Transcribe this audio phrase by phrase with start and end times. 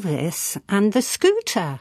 [0.00, 1.78] Elvis and the scooter.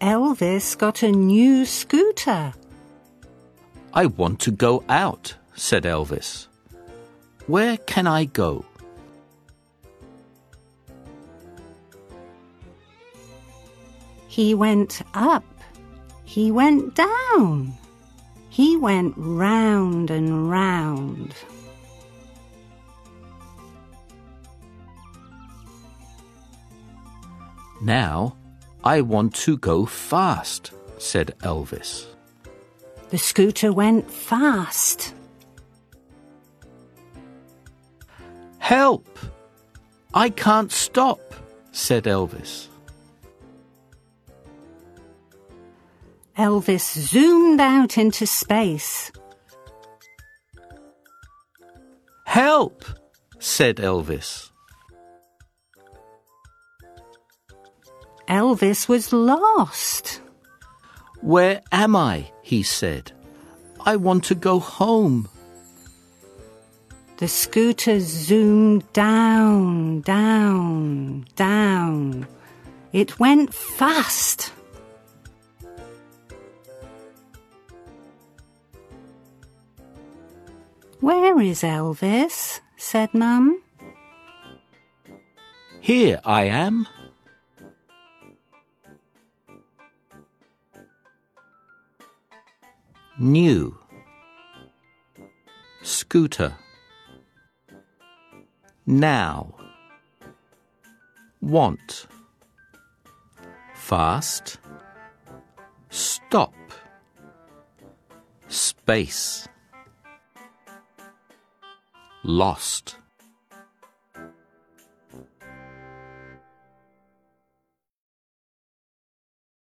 [0.00, 2.54] Elvis got a new scooter.
[3.92, 6.46] I want to go out, said Elvis.
[7.46, 8.64] Where can I go?
[14.28, 15.44] He went up.
[16.24, 17.74] He went down.
[18.48, 21.34] He went round and round.
[27.80, 28.36] Now
[28.84, 32.06] I want to go fast, said Elvis.
[33.10, 35.14] The scooter went fast.
[38.58, 39.18] Help!
[40.12, 41.34] I can't stop,
[41.72, 42.66] said Elvis.
[46.36, 49.10] Elvis zoomed out into space.
[52.24, 52.84] Help!
[53.38, 54.50] said Elvis.
[58.28, 60.20] Elvis was lost.
[61.22, 62.30] Where am I?
[62.42, 63.12] he said.
[63.80, 65.28] I want to go home.
[67.16, 72.28] The scooter zoomed down, down, down.
[72.92, 74.52] It went fast.
[81.00, 82.60] Where is Elvis?
[82.76, 83.62] said Mum.
[85.80, 86.86] Here I am.
[93.20, 93.76] New.
[95.82, 96.54] Scooter.
[98.86, 99.56] Now.
[101.40, 102.06] Want.
[103.74, 104.60] Fast.
[105.90, 106.54] Stop.
[108.46, 109.48] Space.
[112.22, 112.98] Lost